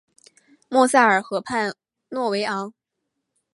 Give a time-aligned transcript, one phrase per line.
[0.67, 1.75] 莫塞尔河畔
[2.09, 2.73] 诺韦昂。